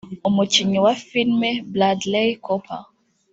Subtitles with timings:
[0.29, 1.41] umukinnyi wa film
[1.73, 2.81] Bradley Cooper